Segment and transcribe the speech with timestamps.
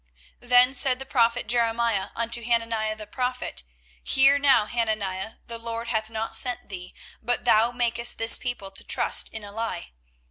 [0.41, 3.61] 24:028:015 Then said the prophet Jeremiah unto Hananiah the prophet,
[4.03, 8.83] Hear now, Hananiah; The LORD hath not sent thee; but thou makest this people to
[8.83, 9.91] trust in a lie.